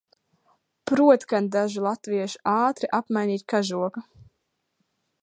Prot 0.91 1.25
gan 1.33 1.51
daži 1.57 1.85
latvieši 1.87 2.41
ātri 2.57 2.93
apmainīt 3.01 3.49
kažoku! 3.55 4.07